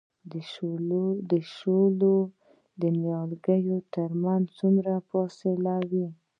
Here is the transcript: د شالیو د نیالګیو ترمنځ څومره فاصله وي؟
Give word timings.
د 1.31 1.33
شالیو 1.51 2.17
د 2.81 2.83
نیالګیو 2.99 3.77
ترمنځ 3.93 4.45
څومره 4.59 4.93
فاصله 5.09 5.75
وي؟ 5.89 6.07